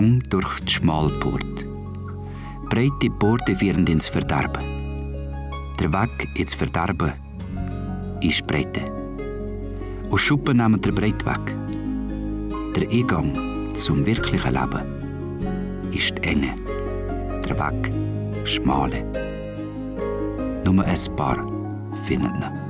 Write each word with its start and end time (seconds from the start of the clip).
Gang 0.00 0.22
durch 0.30 0.60
die 0.60 0.72
Schmalport. 0.72 1.66
Breite 2.70 3.10
Porte 3.18 3.54
führen 3.54 3.86
ins 3.86 4.08
Verderben. 4.08 4.64
Der 5.78 5.92
Weg 5.92 6.26
ins 6.36 6.54
Verderben 6.54 7.12
ist 8.22 8.46
Breite. 8.46 8.90
Und 10.08 10.18
Schuppen 10.18 10.56
nehmen 10.56 10.80
den 10.80 10.94
Breit 10.94 11.22
weg. 11.26 11.54
Der 12.74 12.88
Eingang 12.88 13.74
zum 13.74 14.06
wirklichen 14.06 14.54
Leben 14.54 15.92
ist 15.92 16.14
enge. 16.24 16.54
Der 17.44 17.58
Weg 17.58 17.92
schmale. 18.46 19.04
Nur 20.64 20.82
ein 20.82 21.16
paar 21.16 21.46
finden 22.06 22.42
ihn. 22.42 22.69